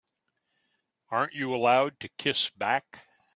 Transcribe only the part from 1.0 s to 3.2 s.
Aren't you allowed to kiss back?